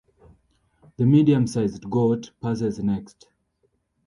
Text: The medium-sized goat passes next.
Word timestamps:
The 0.97 1.05
medium-sized 1.05 1.87
goat 1.87 2.31
passes 2.41 2.79
next. 2.79 3.27